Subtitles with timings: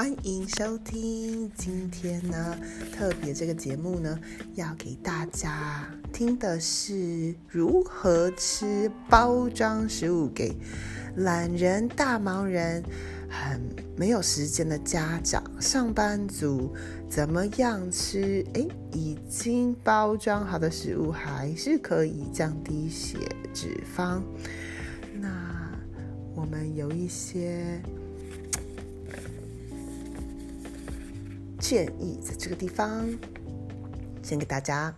[0.00, 1.52] 欢迎收听。
[1.54, 2.58] 今天呢，
[2.90, 4.18] 特别这个节目呢，
[4.54, 10.56] 要给大家听的是如何吃包装食物给
[11.16, 12.82] 懒人、大忙人、
[13.28, 13.60] 很
[13.94, 16.74] 没有时间的家长、上班族
[17.06, 18.42] 怎么样吃？
[18.54, 23.18] 诶，已经包装好的食物还是可以降低血
[23.52, 24.22] 脂肪。
[25.20, 25.28] 那
[26.34, 27.78] 我们有一些。
[31.60, 33.06] 建议在这个地方，
[34.22, 34.92] 先给大家。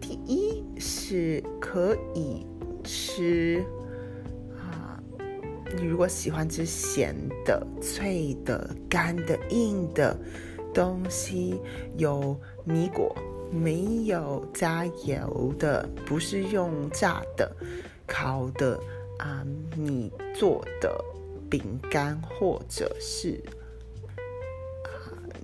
[0.00, 2.44] 第一是可以
[2.82, 3.64] 吃
[4.58, 5.00] 啊，
[5.76, 7.14] 你如果喜欢吃咸
[7.46, 10.18] 的、脆的、干的、硬的
[10.74, 11.60] 东西，
[11.96, 13.16] 有米果，
[13.50, 17.50] 没有加油的，不是用炸的、
[18.08, 18.78] 烤的
[19.18, 19.46] 啊
[19.76, 21.02] 米做的
[21.48, 23.40] 饼干，或者是。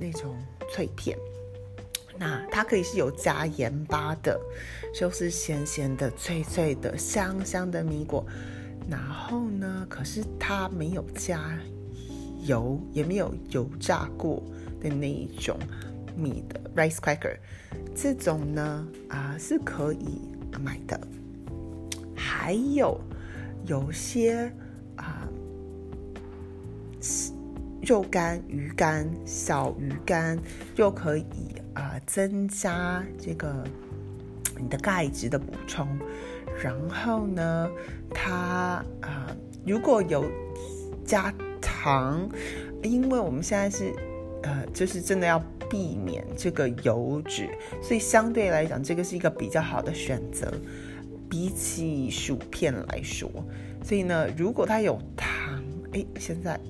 [0.01, 0.37] 那种
[0.71, 1.19] 脆片，
[2.19, 4.41] 那它可以是有加盐巴的，
[4.95, 8.25] 就是咸咸的、脆脆的、香香的米果。
[8.91, 11.59] 然后呢，可是它没有加
[12.47, 14.43] 油，也没有油炸过
[14.81, 15.59] 的那一种
[16.17, 17.37] 米的 rice cracker，
[17.95, 20.23] 这种呢啊是可以
[20.59, 20.99] 买的。
[22.17, 22.99] 还有
[23.67, 24.51] 有些
[27.89, 30.39] 肉干、鱼干、小鱼干
[30.77, 31.25] 又可以
[31.73, 33.65] 啊，增加这个
[34.61, 35.89] 你的钙质的补充。
[36.63, 37.71] 然后呢，
[38.11, 40.31] 它啊，如果有
[41.03, 42.29] 加糖，
[42.83, 43.91] 因为我们现在是
[44.43, 47.49] 呃，就是真的要避免这个油脂，
[47.81, 50.53] 所以相对来讲，这个是一个比较好的选择，
[51.31, 53.31] 比起薯片来说。
[53.83, 56.61] 所以呢，如果它有糖，哎，现在。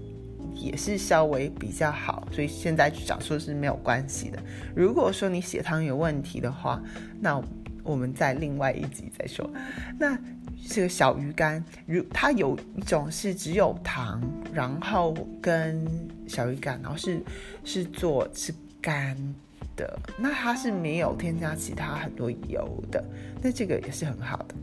[0.58, 4.42] 也是稍微比较好，所以现在讲说是没有关系的。
[4.74, 6.82] 如果说你血糖有问题的话，
[7.20, 7.40] 那
[7.84, 9.48] 我们再另外一集再说。
[9.98, 10.18] 那
[10.68, 14.20] 这个小鱼干，如它有一种是只有糖，
[14.52, 15.86] 然后跟
[16.26, 17.22] 小鱼干，然后是
[17.64, 18.52] 是做是
[18.82, 19.16] 干
[19.76, 23.02] 的，那它是没有添加其他很多油的，
[23.40, 24.54] 那这个也是很好的。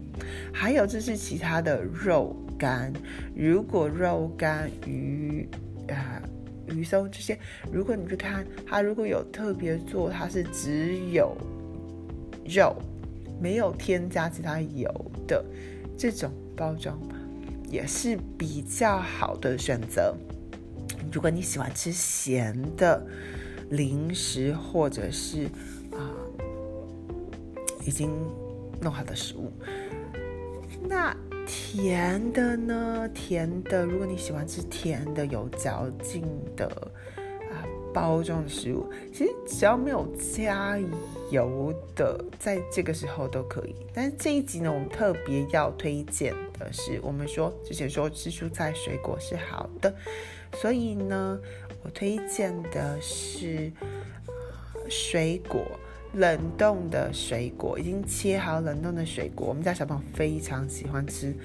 [0.54, 2.92] 还有就是其他的肉干，
[3.34, 5.48] 如果肉干鱼。
[5.90, 6.22] 啊，
[6.68, 7.38] 鱼松这些，
[7.72, 11.36] 如果你去看它，如果有特别做，它是只有
[12.46, 12.76] 肉，
[13.40, 14.90] 没有添加其他油
[15.28, 15.44] 的
[15.98, 17.00] 这种包装，
[17.70, 20.16] 也是比较好的选择。
[21.12, 23.06] 如果你喜欢吃咸的
[23.70, 25.46] 零食，或者是
[25.92, 26.12] 啊
[27.86, 28.12] 已经
[28.82, 29.52] 弄好的食物，
[30.88, 31.16] 那。
[31.46, 33.10] 甜的呢？
[33.14, 36.24] 甜的，如果你喜欢吃甜的、有嚼劲
[36.56, 36.66] 的
[37.52, 37.64] 啊
[37.94, 40.78] 包装的食物，其实只要没有加
[41.32, 43.76] 油的，在这个时候都可以。
[43.94, 49.94] 但是这一集呢，我们特别要推荐的是，我们说之前说吃蔬菜水果是好的，
[50.56, 51.40] 所以呢，
[51.84, 53.72] 我推荐的是
[54.90, 55.64] 水果。
[56.16, 61.36] 冷冻的水果，已经切好冷冻的水果，我们家小朋友非常喜欢吃，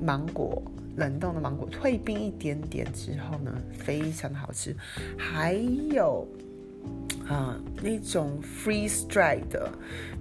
[0.00, 0.62] 芒果，
[0.96, 4.76] 冷冻的芒果，退冰一点点之后呢，非常的好吃。
[5.16, 5.54] 还
[5.92, 6.26] 有
[7.26, 9.70] 啊，那种 freeze dry 的，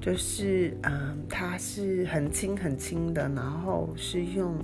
[0.01, 4.55] 就是嗯，它是很轻很轻的，然后是用。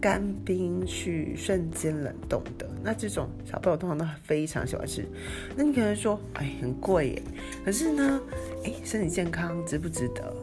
[0.00, 5.04] 干冰去瞬间冷冻的，那这种小朋友通常都非常喜欢吃。
[5.56, 7.22] 那你可能说，哎，很贵耶。
[7.64, 8.20] 可是呢，
[8.64, 10.34] 哎，身体健康值不值得？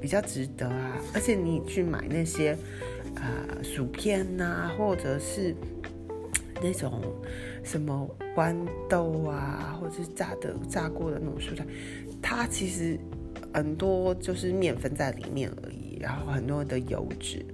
[0.00, 1.00] 比较值得啊。
[1.14, 2.56] 而且你去买那些
[3.14, 5.54] 呃薯片呐，或者是
[6.62, 7.02] 那种
[7.64, 8.54] 什么豌
[8.88, 11.64] 豆啊，或者是炸的炸过的那种蔬菜，
[12.20, 12.98] 它其实
[13.54, 17.44] 很多就是面粉在里面而已，然后很多的油脂。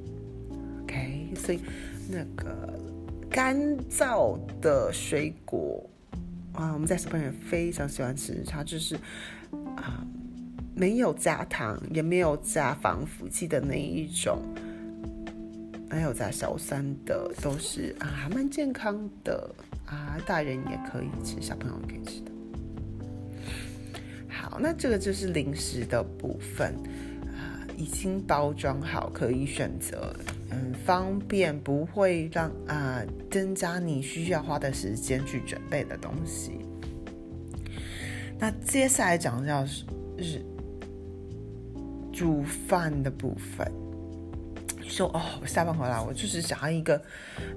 [1.37, 1.61] 所以，
[2.09, 2.79] 那个
[3.29, 3.57] 干
[3.89, 5.85] 燥的水果
[6.53, 8.95] 啊，我们在日本人非常喜欢吃，它就是
[9.77, 10.07] 啊，
[10.75, 14.43] 没有加糖，也没有加防腐剂的那一种，
[15.91, 19.55] 还有加小酸的，都是啊，还蛮健康的
[19.87, 22.31] 啊，大人也可以吃，小朋友也可以吃的。
[24.29, 26.75] 好，那这个就是零食的部分
[27.27, 30.15] 啊，已经包装好，可以选择。
[30.55, 36.61] 很方便，不会让啊增加你需要花的时间去准备的东西。
[38.39, 40.45] 那接下来讲到是
[42.13, 43.71] 煮饭的部分。
[44.87, 47.03] 说哦，我下班回来，我就是想要一个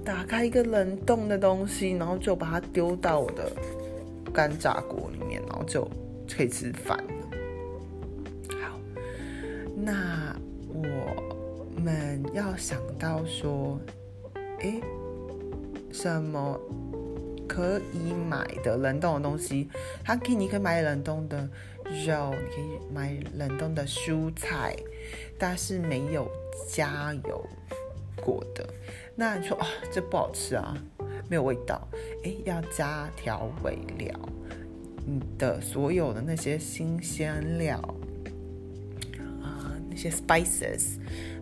[0.04, 3.52] 打开一个冷冻的东西，然后就把它丢到我的
[4.32, 5.88] 干炸锅里面，然后就
[6.34, 7.14] 可以吃饭了。
[8.60, 8.80] 好，
[9.76, 10.34] 那
[11.78, 13.78] 们要想到说，
[14.60, 14.80] 诶，
[15.92, 16.58] 什么
[17.48, 19.68] 可以买的冷冻的东西？
[20.04, 21.48] 它可以，你可以买冷冻的
[22.06, 24.76] 肉，你可以买冷冻的蔬菜，
[25.38, 26.30] 但是没有
[26.68, 27.46] 加油
[28.16, 28.68] 过的。
[29.14, 30.76] 那你说啊，这不好吃啊，
[31.28, 31.88] 没有味道。
[32.24, 34.12] 诶，要加调味料，
[35.06, 37.78] 你的所有的那些新鲜料
[39.42, 40.98] 啊，那些 spices，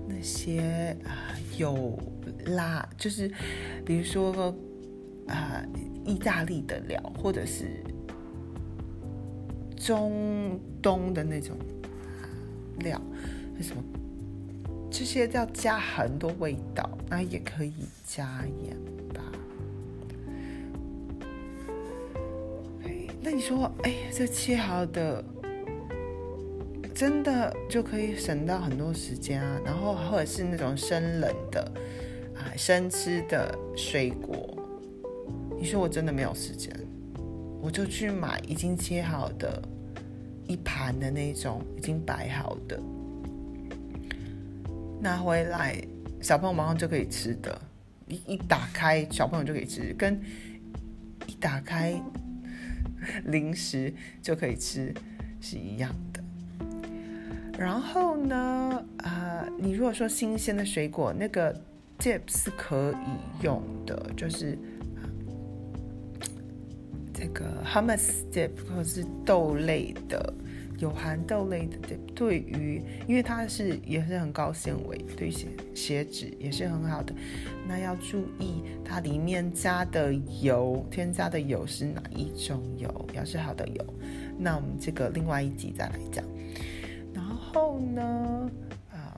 [0.09, 1.99] 那些啊有
[2.47, 3.31] 辣，就是
[3.85, 4.55] 比如说
[5.27, 5.63] 啊，
[6.05, 7.83] 意大利的料，或者是
[9.77, 11.57] 中东的那种
[12.79, 13.01] 料，
[13.57, 13.83] 那什么？
[14.89, 17.73] 这些要加很多味道，那也可以
[18.07, 18.77] 加盐
[19.13, 19.23] 吧。
[23.21, 25.23] 那你说，哎，这切好的，
[26.97, 29.61] 真的就可以省到很多时间啊？
[29.63, 31.61] 然后或者是那种生冷的
[32.35, 34.57] 啊，生吃的水果，
[35.61, 36.75] 你说我真的没有时间，
[37.61, 39.61] 我就去买已经切好的
[40.49, 42.81] 一盘的那种已经摆好的。
[44.99, 45.79] 拿回来，
[46.23, 47.61] 小朋友马上就可以吃的，
[48.09, 50.19] 一一打开，小朋友就可以吃，跟
[51.27, 51.95] 一打开
[53.27, 53.93] 零食
[54.23, 54.95] 就可以吃
[55.43, 55.95] 是一样。
[57.59, 61.55] 然后呢，啊，你如果说新鲜的水果，那个
[61.99, 64.59] dip 是可以用的，就是
[67.15, 70.35] 这个 hummus dip 或是豆类的。
[70.79, 77.15] 有含豆类的 dip，，对于，因为它是也是很高纤维，对血血脂也是很好的。
[77.67, 80.13] 那要注意它里面加的
[80.43, 83.09] 油，添加的油是哪一种油？
[83.15, 83.83] 要是好的油，
[84.39, 86.23] 那我们这个另外一集再来讲。
[87.57, 88.51] 后呢，
[88.93, 89.17] 啊，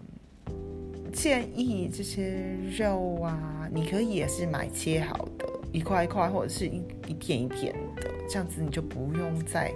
[1.12, 9.75] 建议这些肉啊，你可以也是买切好的，一块一块或者是一一片一片的，这样子你就不用再。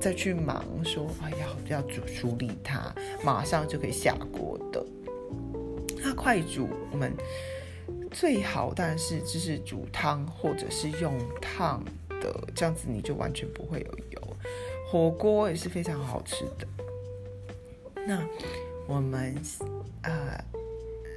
[0.00, 2.92] 再去忙说，哎呀，要煮处理它，
[3.24, 4.84] 马上就可以下锅的。
[6.02, 7.14] 那快煮，我们
[8.10, 11.80] 最好但是就是煮汤或者是用烫
[12.20, 14.36] 的，这样子你就完全不会有油。
[14.86, 16.66] 火锅也是非常好吃的。
[18.06, 18.22] 那
[18.86, 19.34] 我们
[20.02, 20.38] 呃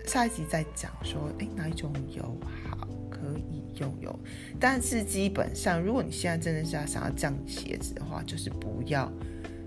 [0.05, 2.23] 下一集再讲说，哎，哪一种油
[2.69, 2.87] 好？
[3.09, 4.17] 可以用油，
[4.59, 9.05] 但是基本上，如果你现在真的是要想要降血脂的话，就是不要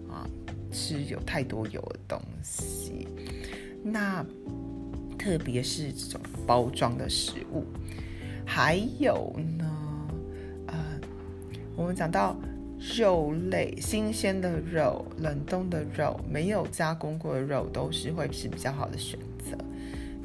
[0.09, 0.25] 啊
[0.71, 3.09] 吃有太多油的东西。
[3.83, 4.25] 那
[5.19, 7.65] 特别是这种包装的食物，
[8.47, 10.09] 还有呢，
[10.69, 11.01] 呃，
[11.75, 12.37] 我们讲到
[12.97, 19.57] 肉类，新鲜的肉、冷冻的肉、没有加工过的肉，都是会是比较好的选择。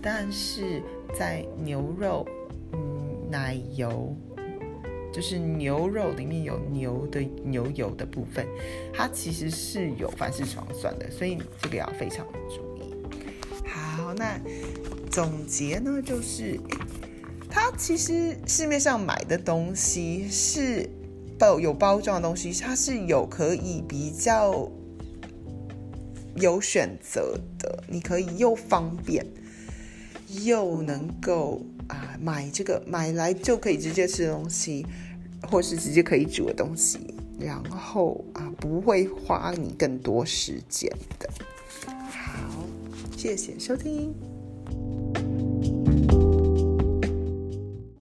[0.02, 0.82] 但是
[1.18, 2.26] 在牛肉。
[2.72, 2.82] 嗯
[3.32, 4.16] 奶油
[5.12, 8.46] 就是牛肉里面有牛的牛油的部分，
[8.94, 12.94] 它其实是有反式脂肪酸的，所以这个要非常注意。
[13.68, 14.40] 好，那
[15.10, 16.60] 总结呢，就是
[17.50, 20.88] 它其实市面上买的东西是
[21.38, 24.70] 包有包装的东西，它是有可以比较
[26.36, 29.26] 有选择的，你可以又方便
[30.44, 31.62] 又能够。
[31.88, 34.84] 啊，买这个买来就可以直接吃的东西，
[35.48, 41.30] 或是直接可以煮的东西，然后啊，不会花你更多时间的。
[41.86, 42.66] 好，
[43.16, 44.35] 谢谢收听。